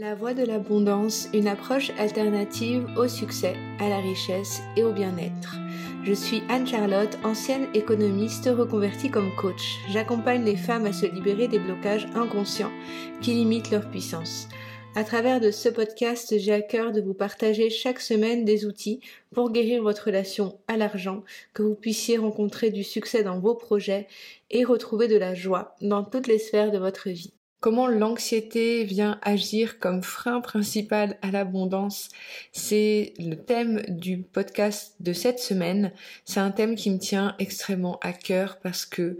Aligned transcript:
La 0.00 0.14
voie 0.14 0.32
de 0.32 0.46
l'abondance, 0.46 1.28
une 1.34 1.46
approche 1.46 1.90
alternative 1.98 2.88
au 2.96 3.06
succès, 3.06 3.52
à 3.80 3.90
la 3.90 3.98
richesse 3.98 4.62
et 4.74 4.82
au 4.82 4.94
bien-être. 4.94 5.56
Je 6.04 6.14
suis 6.14 6.42
Anne-Charlotte, 6.48 7.18
ancienne 7.22 7.66
économiste 7.74 8.48
reconvertie 8.50 9.10
comme 9.10 9.30
coach. 9.36 9.76
J'accompagne 9.90 10.42
les 10.42 10.56
femmes 10.56 10.86
à 10.86 10.94
se 10.94 11.04
libérer 11.04 11.48
des 11.48 11.58
blocages 11.58 12.08
inconscients 12.14 12.72
qui 13.20 13.34
limitent 13.34 13.70
leur 13.70 13.90
puissance. 13.90 14.48
À 14.96 15.04
travers 15.04 15.38
de 15.38 15.50
ce 15.50 15.68
podcast, 15.68 16.34
j'ai 16.38 16.54
à 16.54 16.62
cœur 16.62 16.92
de 16.92 17.02
vous 17.02 17.12
partager 17.12 17.68
chaque 17.68 18.00
semaine 18.00 18.46
des 18.46 18.64
outils 18.64 19.00
pour 19.34 19.52
guérir 19.52 19.82
votre 19.82 20.06
relation 20.06 20.58
à 20.66 20.78
l'argent, 20.78 21.24
que 21.52 21.62
vous 21.62 21.74
puissiez 21.74 22.16
rencontrer 22.16 22.70
du 22.70 22.84
succès 22.84 23.22
dans 23.22 23.38
vos 23.38 23.54
projets 23.54 24.06
et 24.50 24.64
retrouver 24.64 25.08
de 25.08 25.18
la 25.18 25.34
joie 25.34 25.76
dans 25.82 26.04
toutes 26.04 26.26
les 26.26 26.38
sphères 26.38 26.70
de 26.70 26.78
votre 26.78 27.10
vie. 27.10 27.34
Comment 27.60 27.88
l'anxiété 27.88 28.84
vient 28.84 29.18
agir 29.20 29.78
comme 29.78 30.02
frein 30.02 30.40
principal 30.40 31.18
à 31.20 31.30
l'abondance 31.30 32.08
C'est 32.52 33.12
le 33.18 33.34
thème 33.34 33.82
du 33.86 34.16
podcast 34.16 34.94
de 35.00 35.12
cette 35.12 35.38
semaine. 35.38 35.92
C'est 36.24 36.40
un 36.40 36.52
thème 36.52 36.74
qui 36.74 36.90
me 36.90 36.96
tient 36.96 37.34
extrêmement 37.38 37.98
à 38.00 38.14
cœur 38.14 38.60
parce 38.62 38.86
que 38.86 39.18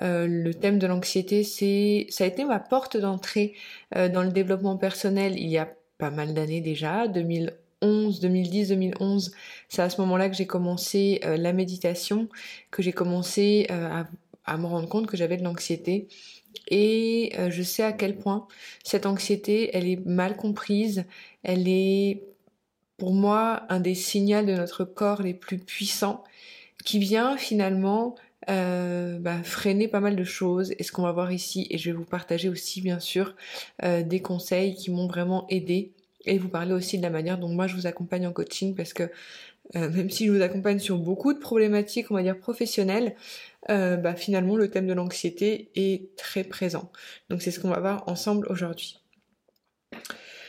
euh, 0.00 0.26
le 0.26 0.54
thème 0.54 0.78
de 0.78 0.86
l'anxiété, 0.86 1.44
c'est 1.44 2.06
ça 2.08 2.24
a 2.24 2.28
été 2.28 2.46
ma 2.46 2.60
porte 2.60 2.96
d'entrée 2.96 3.52
euh, 3.94 4.08
dans 4.08 4.22
le 4.22 4.30
développement 4.30 4.78
personnel 4.78 5.38
il 5.38 5.50
y 5.50 5.58
a 5.58 5.68
pas 5.98 6.10
mal 6.10 6.32
d'années 6.32 6.62
déjà, 6.62 7.08
2011, 7.08 8.20
2010, 8.20 8.68
2011. 8.68 9.34
C'est 9.68 9.82
à 9.82 9.90
ce 9.90 10.00
moment-là 10.00 10.30
que 10.30 10.34
j'ai 10.34 10.46
commencé 10.46 11.20
euh, 11.26 11.36
la 11.36 11.52
méditation, 11.52 12.30
que 12.70 12.82
j'ai 12.82 12.92
commencé 12.92 13.66
à, 13.68 14.06
à 14.46 14.56
me 14.56 14.66
rendre 14.66 14.88
compte 14.88 15.06
que 15.06 15.16
j'avais 15.18 15.36
de 15.36 15.44
l'anxiété 15.44 16.08
et 16.68 17.32
euh, 17.38 17.50
je 17.50 17.62
sais 17.62 17.82
à 17.82 17.92
quel 17.92 18.16
point 18.16 18.46
cette 18.84 19.06
anxiété, 19.06 19.70
elle 19.76 19.88
est 19.88 20.04
mal 20.06 20.36
comprise, 20.36 21.04
elle 21.42 21.68
est 21.68 22.22
pour 22.96 23.12
moi 23.12 23.64
un 23.68 23.80
des 23.80 23.94
signaux 23.94 24.42
de 24.42 24.52
notre 24.52 24.84
corps 24.84 25.22
les 25.22 25.34
plus 25.34 25.58
puissants 25.58 26.24
qui 26.84 26.98
vient 26.98 27.36
finalement 27.36 28.14
euh, 28.50 29.18
bah, 29.18 29.42
freiner 29.42 29.88
pas 29.88 30.00
mal 30.00 30.16
de 30.16 30.24
choses. 30.24 30.72
Et 30.78 30.82
ce 30.82 30.92
qu'on 30.92 31.02
va 31.02 31.12
voir 31.12 31.32
ici, 31.32 31.66
et 31.70 31.78
je 31.78 31.90
vais 31.90 31.96
vous 31.96 32.04
partager 32.04 32.48
aussi 32.48 32.80
bien 32.80 33.00
sûr 33.00 33.34
euh, 33.84 34.02
des 34.02 34.20
conseils 34.20 34.74
qui 34.74 34.90
m'ont 34.90 35.06
vraiment 35.06 35.46
aidé 35.48 35.92
et 36.24 36.38
vous 36.38 36.48
parler 36.48 36.72
aussi 36.72 36.98
de 36.98 37.02
la 37.02 37.10
manière 37.10 37.38
dont 37.38 37.48
moi 37.48 37.66
je 37.66 37.74
vous 37.74 37.86
accompagne 37.86 38.26
en 38.26 38.32
coaching 38.32 38.74
parce 38.74 38.92
que 38.92 39.10
même 39.74 40.10
si 40.10 40.26
je 40.26 40.32
vous 40.32 40.42
accompagne 40.42 40.78
sur 40.78 40.98
beaucoup 40.98 41.32
de 41.32 41.38
problématiques, 41.38 42.10
on 42.10 42.14
va 42.14 42.22
dire 42.22 42.38
professionnelles, 42.38 43.14
euh, 43.70 43.96
bah, 43.96 44.14
finalement 44.14 44.56
le 44.56 44.68
thème 44.68 44.86
de 44.86 44.92
l'anxiété 44.92 45.70
est 45.76 46.16
très 46.16 46.44
présent. 46.44 46.90
Donc 47.30 47.42
c'est 47.42 47.50
ce 47.50 47.60
qu'on 47.60 47.70
va 47.70 47.80
voir 47.80 48.08
ensemble 48.08 48.46
aujourd'hui. 48.50 48.98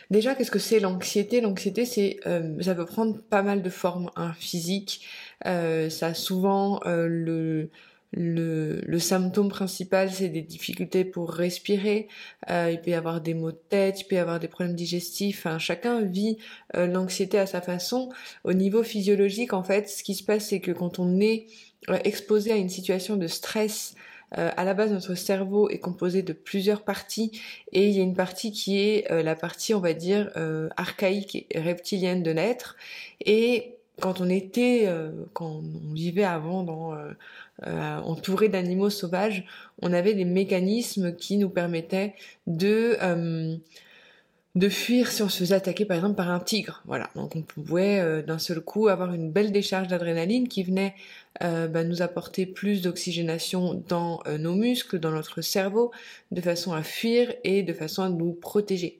Déjà, 0.09 0.35
qu'est-ce 0.35 0.51
que 0.51 0.59
c'est 0.59 0.79
l'anxiété? 0.79 1.41
L'anxiété, 1.41 1.85
c'est, 1.85 2.19
euh, 2.25 2.61
ça 2.61 2.75
peut 2.75 2.85
prendre 2.85 3.21
pas 3.21 3.41
mal 3.41 3.61
de 3.61 3.69
formes 3.69 4.11
hein, 4.15 4.33
physiques. 4.33 5.05
Euh, 5.45 5.89
ça 5.89 6.07
a 6.07 6.13
souvent 6.13 6.79
le, 6.85 7.69
le, 8.13 8.81
le, 8.85 8.99
symptôme 8.99 9.49
principal, 9.49 10.11
c'est 10.11 10.29
des 10.29 10.41
difficultés 10.41 11.03
pour 11.03 11.31
respirer. 11.31 12.07
il 12.49 12.79
peut 12.83 12.91
y 12.91 12.93
avoir 12.93 13.21
des 13.21 13.33
maux 13.33 13.51
de 13.51 13.59
tête, 13.69 14.01
il 14.01 14.03
peut 14.05 14.15
y 14.15 14.19
avoir 14.19 14.39
des 14.39 14.47
problèmes 14.47 14.75
digestifs. 14.75 15.47
chacun 15.57 16.01
vit 16.01 16.37
l'anxiété 16.73 17.39
à 17.39 17.45
sa 17.45 17.61
façon. 17.61 18.09
Au 18.43 18.53
niveau 18.53 18.83
physiologique, 18.83 19.53
en 19.53 19.63
fait, 19.63 19.89
ce 19.89 20.03
qui 20.03 20.15
se 20.15 20.23
passe, 20.23 20.49
c'est 20.49 20.59
que 20.59 20.71
quand 20.71 20.99
on 20.99 21.19
est 21.19 21.47
exposé 22.03 22.51
à 22.51 22.55
une 22.55 22.69
situation 22.69 23.17
de 23.17 23.27
stress, 23.27 23.95
euh, 24.37 24.49
à 24.57 24.63
la 24.63 24.73
base 24.73 24.91
notre 24.91 25.15
cerveau 25.15 25.69
est 25.69 25.79
composé 25.79 26.23
de 26.23 26.33
plusieurs 26.33 26.83
parties 26.83 27.39
et 27.71 27.87
il 27.87 27.95
y 27.95 27.99
a 27.99 28.03
une 28.03 28.15
partie 28.15 28.51
qui 28.51 28.79
est 28.79 29.11
euh, 29.11 29.21
la 29.21 29.35
partie 29.35 29.73
on 29.73 29.79
va 29.79 29.93
dire 29.93 30.31
euh, 30.37 30.69
archaïque 30.75 31.45
et 31.51 31.59
reptilienne 31.59 32.23
de 32.23 32.33
naître 32.33 32.75
et 33.23 33.75
quand 34.03 34.19
on 34.19 34.29
était 34.29 34.89
quand 35.31 35.61
on 35.63 35.93
vivait 35.93 36.25
avant 36.25 36.63
dans 36.63 36.93
entouré 37.65 38.49
d'animaux 38.49 38.89
sauvages 38.89 39.45
on 39.81 39.93
avait 39.93 40.13
des 40.13 40.25
mécanismes 40.25 41.15
qui 41.15 41.37
nous 41.37 41.49
permettaient 41.49 42.13
de 42.45 42.97
de 44.55 44.69
fuir 44.69 45.11
si 45.11 45.23
on 45.23 45.29
se 45.29 45.39
faisait 45.39 45.55
attaquer 45.55 45.85
par 45.85 45.97
exemple 45.97 46.15
par 46.15 46.29
un 46.29 46.39
tigre. 46.39 46.83
Voilà, 46.85 47.09
donc 47.15 47.35
on 47.35 47.41
pouvait 47.41 47.99
euh, 47.99 48.21
d'un 48.21 48.37
seul 48.37 48.61
coup 48.61 48.87
avoir 48.87 49.13
une 49.13 49.31
belle 49.31 49.51
décharge 49.51 49.87
d'adrénaline 49.87 50.47
qui 50.47 50.63
venait 50.63 50.93
euh, 51.43 51.67
bah, 51.67 51.83
nous 51.83 52.01
apporter 52.01 52.45
plus 52.45 52.81
d'oxygénation 52.81 53.83
dans 53.87 54.21
euh, 54.27 54.37
nos 54.37 54.53
muscles, 54.53 54.99
dans 54.99 55.11
notre 55.11 55.41
cerveau, 55.41 55.91
de 56.31 56.41
façon 56.41 56.73
à 56.73 56.83
fuir 56.83 57.33
et 57.43 57.63
de 57.63 57.73
façon 57.73 58.03
à 58.03 58.09
nous 58.09 58.33
protéger. 58.33 58.99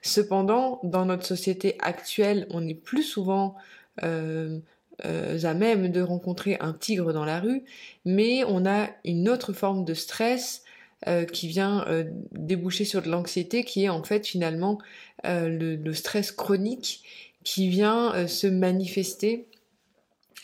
Cependant, 0.00 0.80
dans 0.82 1.04
notre 1.04 1.24
société 1.24 1.76
actuelle, 1.78 2.48
on 2.50 2.66
est 2.66 2.74
plus 2.74 3.04
souvent 3.04 3.54
à 4.00 5.54
même 5.54 5.90
de 5.90 6.00
rencontrer 6.00 6.56
un 6.60 6.72
tigre 6.72 7.12
dans 7.12 7.24
la 7.24 7.40
rue, 7.40 7.64
mais 8.04 8.44
on 8.44 8.66
a 8.66 8.88
une 9.04 9.28
autre 9.28 9.52
forme 9.52 9.84
de 9.84 9.94
stress 9.94 10.62
euh, 11.08 11.24
qui 11.24 11.48
vient 11.48 11.84
euh, 11.88 12.04
déboucher 12.30 12.84
sur 12.84 13.02
de 13.02 13.08
l'anxiété, 13.08 13.64
qui 13.64 13.82
est 13.82 13.88
en 13.88 14.04
fait 14.04 14.24
finalement 14.24 14.78
euh, 15.26 15.48
le, 15.48 15.94
stress 15.94 16.30
chronique 16.30 17.02
qui 17.42 17.68
vient 17.68 18.28
se 18.28 18.46
manifester 18.46 19.48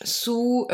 sous 0.03 0.67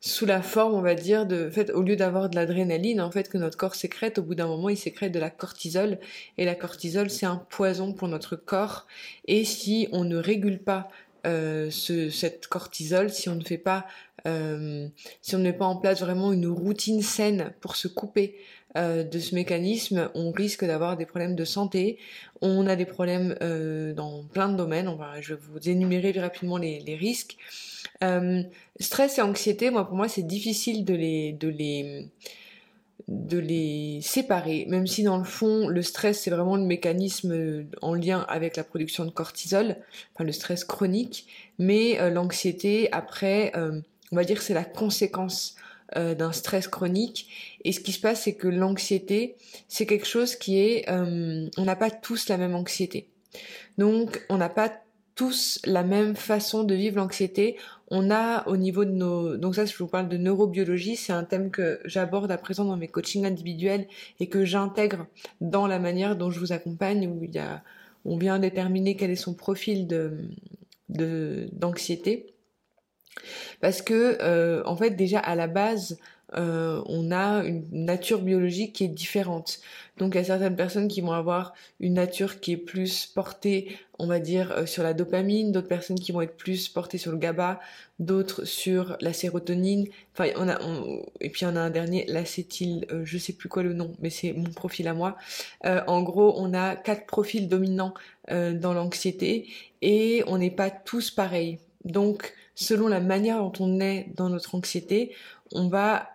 sous 0.00 0.26
la 0.26 0.42
forme, 0.42 0.74
on 0.74 0.82
va 0.82 0.94
dire, 0.94 1.26
de, 1.26 1.48
en 1.48 1.50
fait, 1.50 1.70
au 1.70 1.82
lieu 1.82 1.96
d'avoir 1.96 2.28
de 2.28 2.36
l'adrénaline, 2.36 3.00
en 3.00 3.10
fait, 3.10 3.28
que 3.28 3.38
notre 3.38 3.56
corps 3.56 3.74
sécrète, 3.74 4.18
au 4.18 4.22
bout 4.22 4.34
d'un 4.34 4.46
moment, 4.46 4.68
il 4.68 4.76
sécrète 4.76 5.10
de 5.10 5.18
la 5.18 5.30
cortisol. 5.30 5.98
Et 6.38 6.44
la 6.44 6.54
cortisol, 6.54 7.10
c'est 7.10 7.26
un 7.26 7.36
poison 7.36 7.92
pour 7.92 8.06
notre 8.06 8.36
corps. 8.36 8.86
Et 9.26 9.44
si 9.44 9.88
on 9.90 10.04
ne 10.04 10.16
régule 10.16 10.58
pas 10.60 10.88
ce, 11.26 12.10
cette 12.10 12.46
cortisol, 12.46 13.10
si 13.10 13.28
on 13.28 13.34
ne 13.34 13.44
fait 13.44 13.58
pas, 13.58 13.86
si 14.24 15.34
on 15.34 15.38
ne 15.38 15.42
met 15.42 15.52
pas 15.52 15.66
en 15.66 15.76
place 15.76 16.00
vraiment 16.00 16.32
une 16.32 16.46
routine 16.46 17.02
saine 17.02 17.52
pour 17.60 17.76
se 17.76 17.88
couper 17.88 18.36
euh, 18.76 19.04
de 19.04 19.18
ce 19.18 19.34
mécanisme, 19.34 20.10
on 20.14 20.32
risque 20.32 20.64
d'avoir 20.64 20.98
des 20.98 21.06
problèmes 21.06 21.34
de 21.34 21.44
santé. 21.44 21.98
On 22.42 22.66
a 22.66 22.76
des 22.76 22.84
problèmes 22.84 23.34
euh, 23.40 23.94
dans 23.94 24.24
plein 24.24 24.50
de 24.50 24.56
domaines. 24.56 24.86
On 24.88 24.96
va, 24.96 25.20
je 25.20 25.34
vais 25.34 25.40
vous 25.40 25.68
énumérer 25.68 26.12
rapidement 26.12 26.58
les, 26.58 26.96
risques. 27.00 27.38
Euh, 28.04 28.42
stress 28.78 29.16
et 29.16 29.22
anxiété, 29.22 29.70
moi 29.70 29.86
pour 29.86 29.96
moi 29.96 30.08
c'est 30.08 30.26
difficile 30.26 30.84
de 30.84 30.92
les 30.92 31.32
de 31.32 31.48
les 31.48 32.08
de 33.08 33.38
les 33.38 34.00
séparer, 34.02 34.66
même 34.68 34.86
si 34.86 35.04
dans 35.04 35.18
le 35.18 35.24
fond 35.24 35.68
le 35.68 35.82
stress 35.82 36.22
c'est 36.22 36.30
vraiment 36.30 36.56
le 36.56 36.64
mécanisme 36.64 37.64
en 37.80 37.94
lien 37.94 38.26
avec 38.28 38.56
la 38.56 38.64
production 38.64 39.04
de 39.04 39.10
cortisol, 39.10 39.76
enfin 40.14 40.24
le 40.24 40.32
stress 40.32 40.64
chronique, 40.64 41.28
mais 41.58 42.10
l'anxiété 42.10 42.90
après 42.90 43.52
on 44.10 44.16
va 44.16 44.24
dire 44.24 44.42
c'est 44.42 44.54
la 44.54 44.64
conséquence 44.64 45.56
euh, 45.94 46.16
d'un 46.16 46.32
stress 46.32 46.66
chronique. 46.66 47.28
Et 47.64 47.70
ce 47.70 47.78
qui 47.78 47.92
se 47.92 48.00
passe, 48.00 48.22
c'est 48.22 48.34
que 48.34 48.48
l'anxiété, 48.48 49.36
c'est 49.68 49.86
quelque 49.86 50.06
chose 50.06 50.34
qui 50.34 50.58
est... 50.58 50.90
Euh, 50.90 51.48
on 51.56 51.64
n'a 51.64 51.76
pas 51.76 51.92
tous 51.92 52.28
la 52.28 52.38
même 52.38 52.56
anxiété. 52.56 53.06
Donc, 53.78 54.20
on 54.28 54.36
n'a 54.36 54.48
pas 54.48 54.72
tous 55.16 55.58
la 55.64 55.82
même 55.82 56.14
façon 56.14 56.62
de 56.62 56.74
vivre 56.74 56.96
l'anxiété. 56.96 57.56
On 57.90 58.10
a 58.10 58.46
au 58.46 58.56
niveau 58.56 58.84
de 58.84 58.90
nos... 58.90 59.36
Donc 59.36 59.56
ça, 59.56 59.64
je 59.64 59.76
vous 59.76 59.88
parle 59.88 60.08
de 60.08 60.16
neurobiologie, 60.16 60.94
c'est 60.94 61.12
un 61.12 61.24
thème 61.24 61.50
que 61.50 61.80
j'aborde 61.84 62.30
à 62.30 62.38
présent 62.38 62.64
dans 62.64 62.76
mes 62.76 62.86
coachings 62.86 63.24
individuels 63.24 63.88
et 64.20 64.28
que 64.28 64.44
j'intègre 64.44 65.06
dans 65.40 65.66
la 65.66 65.78
manière 65.78 66.16
dont 66.16 66.30
je 66.30 66.38
vous 66.38 66.52
accompagne, 66.52 67.08
où 67.08 67.20
on 68.04 68.18
vient 68.18 68.38
déterminer 68.38 68.94
quel 68.94 69.10
est 69.10 69.16
son 69.16 69.34
profil 69.34 69.88
de 69.88 70.28
d'anxiété. 70.88 72.36
Parce 73.60 73.82
que, 73.82 74.18
euh, 74.20 74.62
en 74.66 74.76
fait, 74.76 74.90
déjà 74.90 75.18
à 75.18 75.34
la 75.34 75.46
base, 75.46 75.98
euh, 76.34 76.82
on 76.86 77.12
a 77.12 77.44
une 77.44 77.64
nature 77.70 78.20
biologique 78.20 78.72
qui 78.72 78.84
est 78.84 78.88
différente. 78.88 79.60
Donc 79.96 80.14
il 80.14 80.18
y 80.18 80.20
a 80.20 80.24
certaines 80.24 80.56
personnes 80.56 80.88
qui 80.88 81.00
vont 81.00 81.12
avoir 81.12 81.54
une 81.78 81.94
nature 81.94 82.40
qui 82.40 82.52
est 82.52 82.56
plus 82.56 83.06
portée, 83.06 83.78
on 83.98 84.06
va 84.06 84.18
dire, 84.18 84.50
euh, 84.52 84.66
sur 84.66 84.82
la 84.82 84.92
dopamine, 84.92 85.52
d'autres 85.52 85.68
personnes 85.68 85.98
qui 85.98 86.10
vont 86.10 86.20
être 86.20 86.36
plus 86.36 86.68
portées 86.68 86.98
sur 86.98 87.12
le 87.12 87.18
GABA, 87.18 87.60
d'autres 88.00 88.44
sur 88.44 88.96
la 89.00 89.12
sérotonine. 89.12 89.86
Enfin, 90.12 90.30
on 90.36 90.48
a, 90.48 90.58
et 91.20 91.30
puis 91.30 91.46
on 91.46 91.54
a 91.54 91.60
un 91.60 91.70
dernier, 91.70 92.04
l'acétyl, 92.08 92.86
je 93.04 93.18
sais 93.18 93.32
plus 93.32 93.48
quoi 93.48 93.62
le 93.62 93.72
nom, 93.72 93.92
mais 94.00 94.10
c'est 94.10 94.32
mon 94.32 94.50
profil 94.50 94.88
à 94.88 94.94
moi. 94.94 95.16
en 95.64 96.02
gros, 96.02 96.34
on 96.36 96.52
a 96.54 96.76
quatre 96.76 97.06
profils 97.06 97.48
dominants 97.48 97.94
dans 98.28 98.74
l'anxiété 98.74 99.46
et 99.80 100.24
on 100.26 100.38
n'est 100.38 100.50
pas 100.50 100.70
tous 100.70 101.10
pareils. 101.10 101.58
Donc 101.84 102.34
selon 102.56 102.88
la 102.88 103.00
manière 103.00 103.38
dont 103.38 103.52
on 103.60 103.80
est 103.80 104.08
dans 104.16 104.28
notre 104.28 104.54
anxiété, 104.54 105.14
on 105.52 105.68
va 105.68 106.08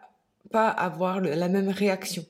pas 0.52 0.70
avoir 0.70 1.22
la 1.22 1.48
même 1.48 1.70
réaction. 1.70 2.26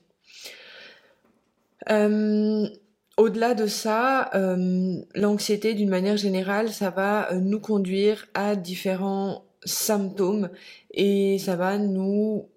Euh, 1.90 2.68
au-delà 3.16 3.54
de 3.54 3.66
ça, 3.66 4.30
euh, 4.34 5.00
l'anxiété, 5.14 5.74
d'une 5.74 5.88
manière 5.88 6.16
générale, 6.16 6.72
ça 6.72 6.90
va 6.90 7.32
euh, 7.32 7.40
nous 7.40 7.60
conduire 7.60 8.26
à 8.34 8.56
différents 8.56 9.44
symptômes 9.64 10.50
et 10.92 11.38
ça 11.38 11.56
va 11.56 11.78
nous 11.78 12.48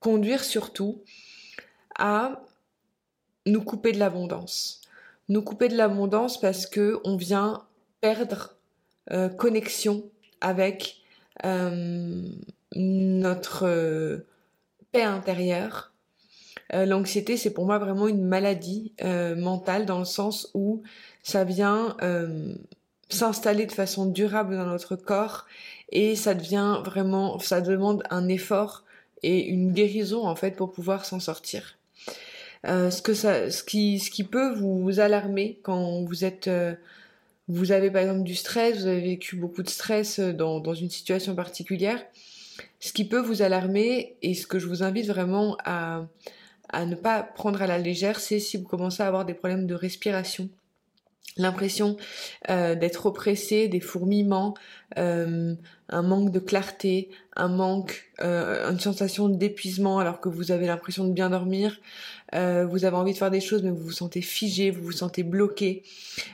conduire 0.00 0.44
surtout 0.44 1.02
à 1.96 2.42
nous 3.46 3.62
couper 3.62 3.92
de 3.92 3.98
l'abondance. 3.98 4.82
nous 5.28 5.42
couper 5.42 5.68
de 5.68 5.76
l'abondance 5.76 6.40
parce 6.40 6.66
que 6.66 7.00
on 7.04 7.16
vient 7.16 7.64
perdre 8.00 8.56
connexion 9.36 10.04
avec 10.40 11.02
notre 12.74 14.24
paix 14.92 15.02
intérieure. 15.02 15.92
L'anxiété, 16.72 17.38
c'est 17.38 17.54
pour 17.54 17.64
moi 17.64 17.78
vraiment 17.78 18.08
une 18.08 18.24
maladie 18.24 18.92
mentale 19.02 19.86
dans 19.86 19.98
le 19.98 20.04
sens 20.04 20.50
où 20.52 20.82
ça 21.22 21.44
vient 21.44 21.96
s'installer 23.08 23.66
de 23.66 23.72
façon 23.72 24.06
durable 24.06 24.56
dans 24.56 24.66
notre 24.66 24.96
corps 24.96 25.46
et 25.90 26.16
ça 26.16 26.34
devient 26.34 26.80
vraiment, 26.84 27.38
ça 27.38 27.60
demande 27.60 28.02
un 28.10 28.28
effort 28.28 28.84
et 29.22 29.46
une 29.46 29.72
guérison 29.72 30.26
en 30.26 30.36
fait 30.36 30.52
pour 30.52 30.72
pouvoir 30.72 31.04
s'en 31.04 31.20
sortir. 31.20 31.78
Euh, 32.66 32.90
ce 32.90 33.02
que 33.02 33.14
ça, 33.14 33.50
ce 33.50 33.62
qui, 33.62 33.98
ce 33.98 34.10
qui 34.10 34.24
peut 34.24 34.54
vous 34.54 35.00
alarmer 35.00 35.60
quand 35.62 36.02
vous 36.02 36.24
êtes, 36.24 36.48
euh, 36.48 36.74
vous 37.46 37.72
avez 37.72 37.90
par 37.90 38.02
exemple 38.02 38.24
du 38.24 38.34
stress, 38.34 38.80
vous 38.80 38.86
avez 38.86 39.00
vécu 39.00 39.36
beaucoup 39.36 39.62
de 39.62 39.68
stress 39.68 40.18
dans 40.18 40.74
une 40.74 40.90
situation 40.90 41.34
particulière, 41.34 42.04
ce 42.80 42.92
qui 42.92 43.06
peut 43.06 43.20
vous 43.20 43.42
alarmer 43.42 44.16
et 44.22 44.34
ce 44.34 44.46
que 44.46 44.58
je 44.58 44.66
vous 44.66 44.82
invite 44.82 45.06
vraiment 45.06 45.56
à, 45.64 46.06
ne 46.74 46.94
pas 46.94 47.22
prendre 47.22 47.62
à 47.62 47.66
la 47.66 47.78
légère, 47.78 48.20
c'est 48.20 48.38
si 48.38 48.56
vous 48.56 48.68
commencez 48.68 49.02
à 49.02 49.06
avoir 49.06 49.24
des 49.24 49.34
problèmes 49.34 49.66
de 49.66 49.74
respiration 49.74 50.48
l'impression 51.38 51.96
euh, 52.50 52.74
d'être 52.74 53.06
oppressé, 53.06 53.68
des 53.68 53.80
fourmillements, 53.80 54.54
euh, 54.98 55.54
un 55.88 56.02
manque 56.02 56.30
de 56.32 56.38
clarté, 56.40 57.10
un 57.36 57.48
manque, 57.48 58.10
euh, 58.20 58.70
une 58.70 58.80
sensation 58.80 59.28
d'épuisement 59.28 60.00
alors 60.00 60.20
que 60.20 60.28
vous 60.28 60.50
avez 60.50 60.66
l'impression 60.66 61.04
de 61.04 61.12
bien 61.12 61.30
dormir, 61.30 61.80
vous 62.34 62.84
avez 62.84 62.96
envie 62.96 63.14
de 63.14 63.16
faire 63.16 63.30
des 63.30 63.40
choses 63.40 63.62
mais 63.62 63.70
vous 63.70 63.84
vous 63.84 63.90
sentez 63.90 64.20
figé, 64.20 64.70
vous 64.70 64.82
vous 64.82 64.92
sentez 64.92 65.22
bloqué, 65.22 65.82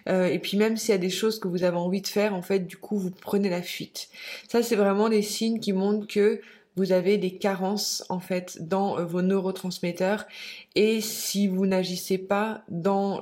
et 0.09 0.41
puis 0.41 0.57
même 0.57 0.77
s'il 0.77 0.91
y 0.91 0.95
a 0.95 0.99
des 0.99 1.09
choses 1.09 1.39
que 1.39 1.47
vous 1.47 1.63
avez 1.63 1.77
envie 1.77 2.01
de 2.01 2.09
faire, 2.09 2.35
en 2.35 2.43
fait 2.43 2.67
du 2.67 2.77
coup 2.77 2.99
vous 2.99 3.13
prenez 3.13 3.49
la 3.49 3.63
fuite. 3.63 4.09
Ça 4.49 4.65
c'est 4.65 4.75
vraiment 4.75 5.09
des 5.09 5.23
signes 5.23 5.61
qui 5.61 5.73
montrent 5.73 6.09
que 6.09 6.41
vous 6.75 6.91
avez 6.91 7.17
des 7.17 7.37
carences 7.37 8.05
en 8.09 8.19
fait 8.19 8.59
dans 8.61 9.05
vos 9.05 9.23
neurotransmetteurs. 9.23 10.27
Et 10.75 11.01
si 11.01 11.47
vous 11.47 11.65
n'agissez 11.65 12.19
pas 12.19 12.65
dans 12.69 13.21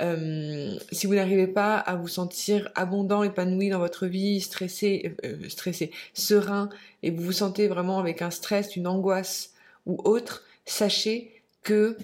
euh, 0.00 0.76
si 0.90 1.06
vous 1.06 1.14
n'arrivez 1.14 1.46
pas 1.46 1.76
à 1.76 1.94
vous 1.94 2.08
sentir 2.08 2.70
abondant, 2.74 3.22
épanoui 3.22 3.68
dans 3.68 3.78
votre 3.78 4.06
vie, 4.06 4.40
stressé, 4.40 5.14
euh, 5.24 5.36
euh, 5.44 5.48
stressé, 5.48 5.92
serein, 6.14 6.68
et 7.02 7.10
vous 7.10 7.22
vous 7.22 7.32
sentez 7.32 7.68
vraiment 7.68 7.98
avec 7.98 8.22
un 8.22 8.30
stress, 8.30 8.76
une 8.76 8.86
angoisse 8.86 9.52
ou 9.86 10.00
autre, 10.04 10.44
sachez 10.64 11.42
que 11.62 11.96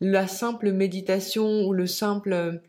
la 0.00 0.28
simple 0.28 0.72
méditation 0.72 1.66
ou 1.66 1.72
le 1.72 1.86
simple, 1.86 2.60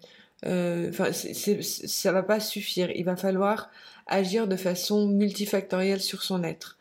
enfin, 0.43 1.11
ça 1.11 2.11
va 2.11 2.23
pas 2.23 2.39
suffire. 2.39 2.91
Il 2.91 3.05
va 3.05 3.15
falloir 3.15 3.69
agir 4.07 4.47
de 4.47 4.55
façon 4.55 5.07
multifactorielle 5.07 6.01
sur 6.01 6.23
son 6.23 6.43
être. 6.43 6.77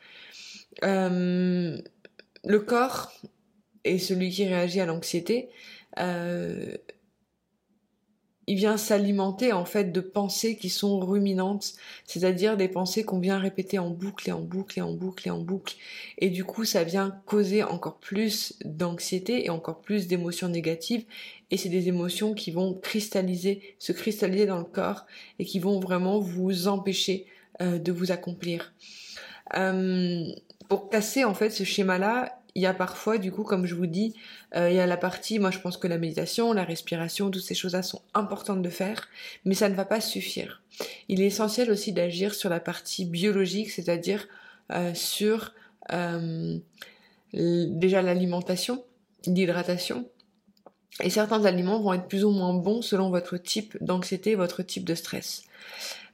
le 0.83 2.59
corps 2.59 3.12
est 3.85 3.99
celui 3.99 4.31
qui 4.31 4.47
réagit 4.47 4.81
à 4.81 4.87
l'anxiété. 4.87 5.49
Euh, 5.99 6.77
il 8.49 8.56
vient 8.56 8.79
s'alimenter 8.79 9.53
en 9.53 9.67
fait 9.67 9.93
de 9.93 10.00
pensées 10.00 10.56
qui 10.56 10.71
sont 10.71 10.99
ruminantes, 11.00 11.75
c'est-à-dire 12.06 12.56
des 12.56 12.69
pensées 12.69 13.05
qu'on 13.05 13.19
vient 13.19 13.39
répéter 13.39 13.79
en 13.79 13.91
boucle 13.91 14.31
et 14.31 14.33
en 14.33 14.41
boucle 14.41 14.79
et 14.79 14.83
en 14.83 14.95
boucle 14.95 15.29
et 15.29 15.31
en 15.31 15.39
boucle. 15.39 15.77
Et 16.17 16.31
du 16.31 16.45
coup, 16.45 16.65
ça 16.65 16.83
vient 16.83 17.21
causer 17.27 17.62
encore 17.62 17.99
plus 17.99 18.55
d'anxiété 18.65 19.45
et 19.45 19.50
encore 19.50 19.83
plus 19.83 20.06
d'émotions 20.06 20.49
négatives. 20.49 21.05
Et 21.50 21.59
c'est 21.59 21.69
des 21.69 21.89
émotions 21.89 22.33
qui 22.33 22.50
vont 22.50 22.73
cristalliser, 22.73 23.77
se 23.79 23.93
cristalliser 23.93 24.47
dans 24.47 24.59
le 24.59 24.65
corps 24.65 25.05
et 25.39 25.45
qui 25.45 25.59
vont 25.59 25.79
vraiment 25.79 26.19
vous 26.19 26.69
empêcher 26.69 27.27
euh, 27.61 27.79
de 27.79 27.93
vous 27.93 28.12
accomplir. 28.12 28.73
Euh, 29.56 30.25
pour 30.71 30.89
casser 30.89 31.25
en 31.25 31.35
fait 31.35 31.50
ce 31.50 31.65
schéma-là, 31.65 32.38
il 32.55 32.62
y 32.62 32.67
a 32.67 32.75
parfois, 32.75 33.19
du 33.19 33.31
coup, 33.31 33.45
comme 33.45 33.67
je 33.67 33.75
vous 33.75 33.87
dis, 33.87 34.15
euh, 34.56 34.71
il 34.71 34.77
y 34.77 34.81
a 34.81 34.87
la 34.87 34.97
partie, 34.97 35.39
moi 35.39 35.50
je 35.50 35.59
pense 35.59 35.77
que 35.77 35.87
la 35.87 35.99
méditation, 35.99 36.53
la 36.53 36.65
respiration, 36.65 37.31
toutes 37.31 37.43
ces 37.43 37.55
choses-là 37.55 37.83
sont 37.83 38.03
importantes 38.15 38.62
de 38.62 38.69
faire, 38.69 39.09
mais 39.45 39.55
ça 39.55 39.69
ne 39.69 39.75
va 39.75 39.85
pas 39.85 40.00
suffire. 40.00 40.62
Il 41.09 41.21
est 41.21 41.27
essentiel 41.27 41.71
aussi 41.71 41.93
d'agir 41.93 42.35
sur 42.35 42.50
la 42.50 42.61
partie 42.61 43.05
biologique, 43.05 43.71
c'est-à-dire 43.71 44.27
euh, 44.73 44.95
sur 44.95 45.53
euh, 45.93 46.59
déjà 47.33 48.03
l'alimentation, 48.03 48.85
l'hydratation. 49.27 50.09
Et 51.03 51.11
certains 51.11 51.45
aliments 51.45 51.81
vont 51.81 51.93
être 51.93 52.09
plus 52.09 52.25
ou 52.25 52.31
moins 52.31 52.55
bons 52.55 52.83
selon 52.83 53.11
votre 53.11 53.37
type 53.37 53.77
d'anxiété, 53.81 54.35
votre 54.35 54.62
type 54.62 54.85
de 54.85 54.95
stress. 54.95 55.45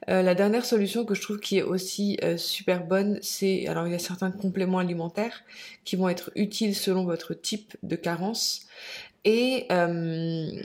Euh, 0.09 0.21
la 0.21 0.35
dernière 0.35 0.65
solution 0.65 1.05
que 1.05 1.15
je 1.15 1.21
trouve 1.21 1.39
qui 1.39 1.57
est 1.57 1.63
aussi 1.63 2.17
euh, 2.23 2.37
super 2.37 2.85
bonne, 2.85 3.17
c'est 3.21 3.67
alors 3.67 3.87
il 3.87 3.91
y 3.91 3.95
a 3.95 3.99
certains 3.99 4.29
compléments 4.29 4.77
alimentaires 4.77 5.43
qui 5.83 5.95
vont 5.95 6.09
être 6.09 6.31
utiles 6.35 6.75
selon 6.75 7.05
votre 7.05 7.33
type 7.33 7.75
de 7.81 7.95
carence 7.95 8.67
et 9.23 9.65
euh, 9.71 10.61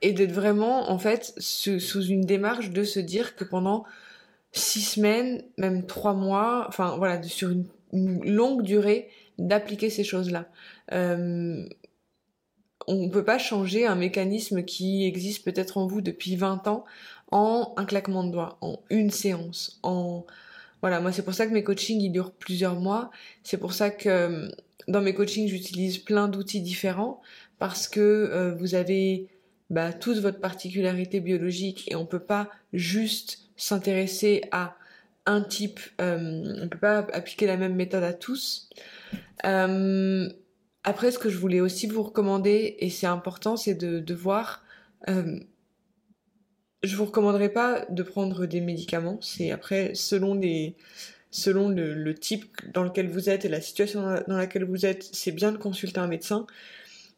et 0.00 0.12
d'être 0.12 0.32
vraiment 0.32 0.90
en 0.90 0.98
fait 0.98 1.34
sous 1.38 2.02
une 2.04 2.22
démarche 2.22 2.70
de 2.70 2.84
se 2.84 3.00
dire 3.00 3.36
que 3.36 3.44
pendant 3.44 3.84
six 4.52 4.80
semaines, 4.80 5.42
même 5.58 5.84
trois 5.84 6.14
mois, 6.14 6.64
enfin 6.68 6.96
voilà, 6.96 7.22
sur 7.22 7.50
une, 7.50 7.66
longue 7.92 8.62
durée, 8.62 9.08
d'appliquer 9.38 9.90
ces 9.90 10.04
choses-là. 10.04 10.46
On 12.88 13.06
ne 13.06 13.08
peut 13.08 13.24
pas 13.24 13.38
changer 13.38 13.86
un 13.86 13.94
mécanisme 13.94 14.64
qui 14.64 15.04
existe 15.06 15.44
peut-être 15.44 15.78
en 15.78 15.86
vous 15.86 16.00
depuis 16.00 16.36
20 16.36 16.66
ans 16.66 16.84
en 17.30 17.74
un 17.76 17.84
claquement 17.84 18.24
de 18.24 18.32
doigts, 18.32 18.58
en 18.62 18.80
une 18.90 19.10
séance, 19.10 19.78
en 19.82 20.24
voilà, 20.80 21.00
moi 21.00 21.12
c'est 21.12 21.22
pour 21.22 21.34
ça 21.34 21.46
que 21.46 21.52
mes 21.52 21.64
coachings 21.64 22.00
ils 22.00 22.10
durent 22.10 22.32
plusieurs 22.32 22.76
mois. 22.76 23.10
C'est 23.42 23.58
pour 23.58 23.72
ça 23.72 23.90
que 23.90 24.08
euh, 24.08 24.48
dans 24.86 25.00
mes 25.00 25.14
coachings 25.14 25.48
j'utilise 25.48 25.98
plein 25.98 26.28
d'outils 26.28 26.60
différents 26.60 27.20
parce 27.58 27.88
que 27.88 28.00
euh, 28.00 28.54
vous 28.54 28.74
avez 28.74 29.28
bah, 29.70 29.92
tous 29.92 30.20
votre 30.20 30.40
particularité 30.40 31.20
biologique 31.20 31.90
et 31.90 31.96
on 31.96 32.06
peut 32.06 32.20
pas 32.20 32.48
juste 32.72 33.40
s'intéresser 33.56 34.42
à 34.52 34.76
un 35.26 35.42
type, 35.42 35.80
euh, 36.00 36.60
on 36.62 36.68
peut 36.68 36.78
pas 36.78 37.06
appliquer 37.12 37.46
la 37.46 37.58
même 37.58 37.74
méthode 37.74 38.02
à 38.02 38.14
tous. 38.14 38.70
Euh, 39.44 40.28
après, 40.84 41.10
ce 41.10 41.18
que 41.18 41.28
je 41.28 41.38
voulais 41.38 41.60
aussi 41.60 41.86
vous 41.86 42.02
recommander, 42.02 42.76
et 42.78 42.90
c'est 42.90 43.06
important, 43.06 43.56
c'est 43.56 43.74
de, 43.74 44.14
voir 44.14 44.64
je 46.82 46.96
vous 46.96 47.06
recommanderais 47.06 47.48
pas 47.48 47.84
de 47.90 48.02
prendre 48.02 48.46
des 48.46 48.60
médicaments. 48.60 49.18
C'est 49.20 49.50
après 49.50 49.92
selon 49.94 50.40
selon 51.30 51.68
le, 51.68 52.14
type 52.14 52.46
dans 52.72 52.82
lequel 52.82 53.08
vous 53.08 53.28
êtes 53.28 53.44
et 53.44 53.48
la 53.48 53.60
situation 53.60 54.02
dans 54.26 54.36
laquelle 54.36 54.64
vous 54.64 54.86
êtes, 54.86 55.08
c'est 55.12 55.32
bien 55.32 55.52
de 55.52 55.58
consulter 55.58 55.98
un 56.00 56.06
médecin. 56.06 56.46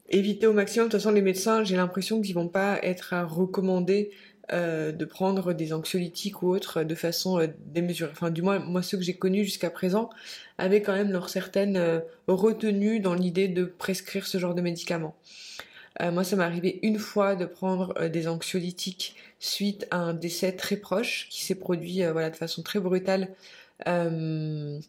Évitez 0.08 0.46
au 0.46 0.52
maximum. 0.52 0.88
De 0.88 0.92
toute 0.92 1.00
façon, 1.00 1.14
les 1.14 1.22
médecins, 1.22 1.62
j'ai 1.62 1.76
l'impression 1.76 2.20
qu'ils 2.20 2.34
vont 2.34 2.48
pas 2.48 2.80
être 2.82 3.12
à 3.14 3.24
recommander 3.24 4.10
euh, 4.52 4.90
de 4.90 5.04
prendre 5.04 5.52
des 5.52 5.72
anxiolytiques 5.72 6.42
ou 6.42 6.48
autres 6.48 6.82
de 6.82 6.94
façon 6.96 7.38
euh, 7.38 7.46
démesurée. 7.66 8.10
Enfin, 8.10 8.30
du 8.30 8.42
moins, 8.42 8.58
moi, 8.58 8.82
ceux 8.82 8.98
que 8.98 9.04
j'ai 9.04 9.14
connus 9.14 9.44
jusqu'à 9.44 9.70
présent 9.70 10.10
avaient 10.58 10.82
quand 10.82 10.92
même 10.92 11.12
leur 11.12 11.28
certaine 11.28 11.76
euh, 11.76 12.00
retenue 12.26 12.98
dans 12.98 13.14
l'idée 13.14 13.46
de 13.46 13.64
prescrire 13.64 14.26
ce 14.26 14.38
genre 14.38 14.54
de 14.54 14.60
médicaments. 14.60 15.14
Moi, 16.00 16.24
ça 16.24 16.34
m'est 16.34 16.44
arrivé 16.44 16.78
une 16.82 16.98
fois 16.98 17.36
de 17.36 17.44
prendre 17.44 18.08
des 18.08 18.26
anxiolytiques 18.26 19.16
suite 19.38 19.86
à 19.90 19.98
un 19.98 20.14
décès 20.14 20.52
très 20.52 20.76
proche 20.76 21.28
qui 21.28 21.44
s'est 21.44 21.56
produit 21.56 21.98
de 21.98 22.36
façon 22.36 22.62
très 22.62 22.80
brutale 22.80 23.28
il 23.86 24.80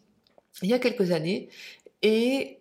y 0.62 0.72
a 0.72 0.78
quelques 0.78 1.10
années. 1.10 1.50
Et 2.00 2.60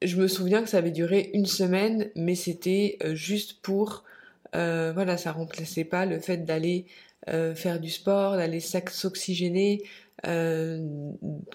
je 0.00 0.16
me 0.16 0.28
souviens 0.28 0.62
que 0.62 0.70
ça 0.70 0.78
avait 0.78 0.92
duré 0.92 1.30
une 1.34 1.44
semaine, 1.44 2.10
mais 2.14 2.36
c'était 2.36 2.96
juste 3.12 3.60
pour... 3.60 4.04
voilà, 4.52 5.16
ça 5.16 5.32
remplaçait 5.32 5.84
pas 5.84 6.06
le 6.06 6.20
fait 6.20 6.38
d'aller 6.38 6.86
faire 7.26 7.80
du 7.80 7.90
sport, 7.90 8.36
d'aller 8.36 8.60
s'oxygéner, 8.60 9.82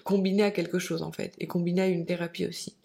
combiné 0.04 0.42
à 0.42 0.50
quelque 0.50 0.78
chose 0.78 1.02
en 1.02 1.12
fait, 1.12 1.34
et 1.38 1.46
combiné 1.46 1.82
à 1.82 1.86
une 1.86 2.06
thérapie 2.06 2.46
aussi. 2.46 2.76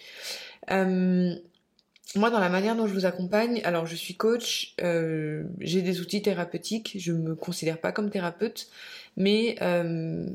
Moi, 2.16 2.30
dans 2.30 2.40
la 2.40 2.50
manière 2.50 2.76
dont 2.76 2.88
je 2.88 2.94
vous 2.94 3.06
accompagne, 3.06 3.62
alors 3.64 3.86
je 3.86 3.96
suis 3.96 4.16
coach, 4.16 4.76
euh, 4.82 5.44
j'ai 5.60 5.82
des 5.82 6.02
outils 6.02 6.22
thérapeutiques, 6.22 6.98
je 7.00 7.14
me 7.14 7.36
considère 7.36 7.80
pas 7.80 7.94
comme 7.94 8.10
thérapeute, 8.10 8.68
mais 9.16 9.56
euh, 9.62 10.26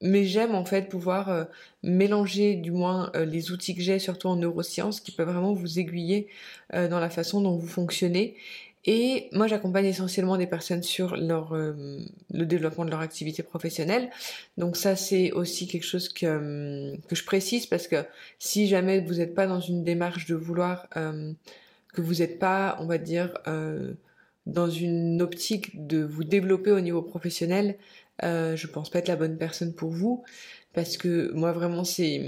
mais 0.00 0.24
j'aime 0.24 0.54
en 0.54 0.64
fait 0.64 0.88
pouvoir 0.88 1.28
euh, 1.28 1.44
mélanger 1.82 2.54
du 2.54 2.70
moins 2.70 3.12
les 3.14 3.52
outils 3.52 3.74
que 3.74 3.82
j'ai, 3.82 3.98
surtout 3.98 4.28
en 4.28 4.36
neurosciences, 4.36 5.00
qui 5.00 5.12
peuvent 5.12 5.28
vraiment 5.28 5.52
vous 5.52 5.78
aiguiller 5.78 6.28
dans 6.72 7.00
la 7.00 7.10
façon 7.10 7.40
dont 7.40 7.56
vous 7.56 7.66
fonctionnez 7.66 8.36
et 8.86 9.28
moi, 9.32 9.46
j'accompagne 9.46 9.84
essentiellement 9.86 10.38
des 10.38 10.46
personnes 10.46 10.82
sur 10.82 11.16
leur, 11.16 11.54
euh, 11.54 11.98
le 12.32 12.46
développement 12.46 12.86
de 12.86 12.90
leur 12.90 13.00
activité 13.00 13.42
professionnelle. 13.42 14.10
Donc 14.56 14.76
ça, 14.76 14.96
c'est 14.96 15.32
aussi 15.32 15.66
quelque 15.66 15.84
chose 15.84 16.08
que, 16.08 16.26
euh, 16.26 16.96
que 17.08 17.14
je 17.14 17.24
précise 17.24 17.66
parce 17.66 17.86
que 17.86 17.96
si 18.38 18.68
jamais 18.68 19.00
vous 19.00 19.14
n'êtes 19.14 19.34
pas 19.34 19.46
dans 19.46 19.60
une 19.60 19.84
démarche 19.84 20.26
de 20.26 20.34
vouloir 20.34 20.88
euh, 20.96 21.32
que 21.92 22.00
vous 22.00 22.16
n'êtes 22.16 22.38
pas, 22.38 22.78
on 22.80 22.86
va 22.86 22.98
dire, 22.98 23.34
dans 24.46 24.70
une 24.70 25.20
optique 25.20 25.86
de 25.86 26.02
vous 26.04 26.22
développer 26.22 26.70
au 26.70 26.80
niveau 26.80 27.02
professionnel, 27.02 27.76
euh, 28.24 28.56
je 28.56 28.66
pense 28.66 28.90
pas 28.90 29.00
être 29.00 29.08
la 29.08 29.16
bonne 29.16 29.38
personne 29.38 29.74
pour 29.74 29.90
vous 29.90 30.24
parce 30.72 30.96
que 30.96 31.32
moi 31.32 31.52
vraiment 31.52 31.84
c'est 31.84 32.20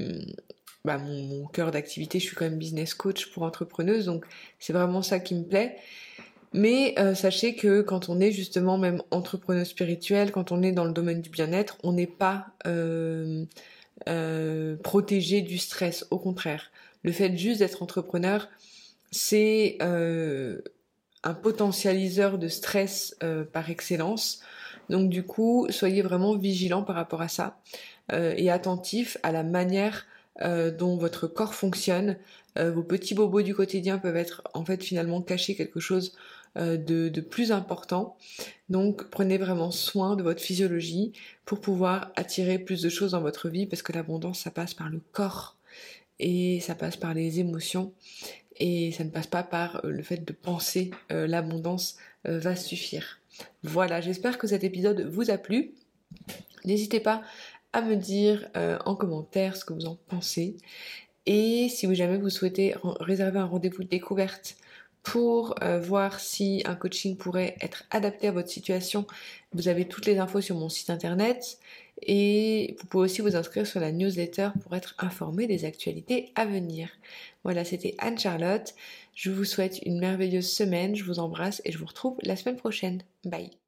bah, 0.85 0.99
mon, 0.99 1.47
cœur 1.47 1.71
d'activité. 1.71 2.19
Je 2.19 2.27
suis 2.27 2.37
quand 2.37 2.45
même 2.45 2.59
business 2.59 2.95
coach 2.95 3.31
pour 3.33 3.45
entrepreneuse, 3.45 4.07
donc 4.07 4.25
c'est 4.59 4.73
vraiment 4.73 5.03
ça 5.03 5.21
qui 5.21 5.35
me 5.35 5.45
plaît. 5.45 5.77
Mais 6.53 6.95
euh, 6.99 7.15
sachez 7.15 7.55
que 7.55 7.81
quand 7.81 8.09
on 8.09 8.21
est 8.21 8.33
justement 8.33 8.77
même 8.79 9.03
entrepreneur 9.11 9.67
spirituel, 9.67 10.33
quand 10.33 10.53
on 10.53 10.63
est 10.63 10.73
dans 10.73 10.85
le 10.85 10.93
domaine 10.93 11.23
du 11.23 11.31
bien-être, 11.31 11.79
on 11.83 11.93
n'est 11.93 12.07
pas 12.07 12.49
euh, 12.67 13.45
euh, 14.09 14.77
protégé 14.77 15.41
du 15.41 15.57
stress. 15.57 16.07
Au 16.11 16.19
contraire, 16.19 16.71
le 17.05 17.13
fait 17.13 17.37
juste 17.37 17.61
d'être 17.61 17.83
entrepreneur, 17.83 18.49
c'est 19.11 19.79
un 19.81 21.35
potentialiseur 21.35 22.39
de 22.39 22.49
stress 22.49 23.17
par 23.53 23.71
excellence. 23.71 24.43
Donc 24.89 25.09
du 25.09 25.23
coup, 25.23 25.67
soyez 25.71 26.03
vraiment 26.03 26.37
vigilant 26.37 26.83
par 26.83 26.97
rapport 26.97 27.23
à 27.23 27.29
ça 27.29 27.59
euh, 28.13 28.35
et 28.37 28.51
attentif 28.51 29.17
à 29.23 29.33
la 29.33 29.43
manière 29.43 30.07
euh, 30.41 30.71
dont 30.71 30.97
votre 30.97 31.27
corps 31.27 31.55
fonctionne. 31.55 32.17
Euh, 32.59 32.71
vos 32.71 32.83
petits 32.83 33.15
bobos 33.15 33.43
du 33.43 33.55
quotidien 33.55 33.99
peuvent 33.99 34.17
être 34.17 34.43
en 34.55 34.65
fait 34.65 34.83
finalement 34.83 35.23
cachés 35.23 35.55
quelque 35.55 35.81
chose 35.81 36.15
de, 36.55 37.09
de, 37.09 37.21
plus 37.23 37.51
important. 37.51 38.19
Donc 38.69 39.09
prenez 39.09 39.39
vraiment 39.39 39.71
soin 39.71 40.17
de 40.17 40.23
votre 40.23 40.43
physiologie 40.43 41.15
pour 41.47 41.63
pouvoir 41.63 42.13
attirer 42.15 42.59
plus 42.59 42.83
de 42.83 42.91
choses 42.91 43.13
dans 43.13 43.23
votre 43.23 43.49
vie 43.49 43.65
parce 43.65 43.81
que 43.81 43.93
l'abondance 43.93 44.41
ça 44.41 44.51
passe 44.51 44.75
par 44.75 44.91
le 44.91 45.01
corps 45.13 45.57
et 46.19 46.61
ça 46.61 46.75
passe 46.75 46.99
par 46.99 47.15
les 47.15 47.41
émotions 47.41 47.95
et 48.59 48.93
ça 48.93 49.03
ne 49.03 49.09
passe 49.09 49.29
pas 49.29 49.45
par 49.45 49.81
le 49.83 50.03
fait 50.03 50.27
de 50.27 50.33
penser 50.35 50.91
l'abondance 51.09 51.97
va 52.27 52.55
suffire. 52.55 53.22
Voilà, 53.63 54.01
j'espère 54.01 54.39
que 54.39 54.47
cet 54.47 54.65
épisode 54.65 55.03
vous 55.03 55.31
a 55.31 55.39
plu. 55.39 55.75
N'hésitez 56.65 57.01
pas 57.01 57.23
à 57.73 57.81
me 57.83 57.97
dire 57.97 58.49
euh, 58.57 58.79
en 58.85 58.95
commentaire 58.95 59.57
ce 59.57 59.65
que 59.65 59.73
vous 59.73 59.87
en 59.87 59.97
pensez. 60.09 60.57
Et 61.27 61.69
si 61.69 61.93
jamais 61.95 62.19
vous 62.19 62.31
souhaitez 62.31 62.75
réserver 63.01 63.39
un 63.39 63.47
rendez-vous 63.47 63.85
de 63.85 63.89
découverte 63.89 64.57
pour 65.03 65.55
euh, 65.63 65.81
voir 65.81 66.21
si 66.21 66.63
un 66.65 66.75
coaching 66.75 67.17
pourrait 67.17 67.57
être 67.61 67.85
adapté 67.91 68.29
à 68.29 68.33
votre 68.33 68.49
situation, 68.49 69.07
vous 69.53 69.69
avez 69.69 69.87
toutes 69.87 70.07
les 70.07 70.19
infos 70.19 70.41
sur 70.41 70.57
mon 70.57 70.69
site 70.69 70.91
internet 70.91 71.59
et 72.07 72.77
vous 72.79 72.87
pouvez 72.87 73.05
aussi 73.05 73.23
vous 73.23 73.37
inscrire 73.37 73.67
sur 73.67 73.81
la 73.81 73.93
newsletter 73.93 74.51
pour 74.63 74.75
être 74.75 74.95
informé 74.99 75.47
des 75.47 75.65
actualités 75.65 76.33
à 76.35 76.45
venir. 76.45 76.89
Voilà, 77.45 77.65
c'était 77.65 77.95
Anne-Charlotte. 77.99 78.75
Je 79.15 79.31
vous 79.31 79.45
souhaite 79.45 79.81
une 79.85 79.99
merveilleuse 79.99 80.51
semaine, 80.51 80.97
je 80.97 81.05
vous 81.05 81.19
embrasse 81.19 81.63
et 81.65 81.73
je 81.73 81.79
vous 81.79 81.87
retrouve 81.87 82.17
la 82.23 82.37
semaine 82.37 82.57
prochaine. 82.57 83.03
Bye 83.25 83.62